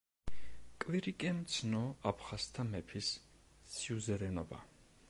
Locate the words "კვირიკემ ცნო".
0.85-1.83